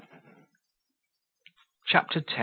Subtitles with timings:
[1.85, 2.33] CHAPTER X.